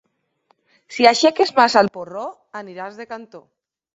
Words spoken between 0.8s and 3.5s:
Si aixeques massa el porró aniràs de cantó.